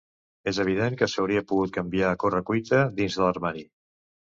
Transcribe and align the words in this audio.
És 0.51 0.59
evident 0.63 0.97
que 1.01 1.09
s'hauria 1.13 1.45
pogut 1.53 1.75
canviar 1.77 2.11
a 2.15 2.19
corre-cuita 2.27 2.85
dins 3.01 3.23
de 3.23 3.27
l'armari. 3.29 3.69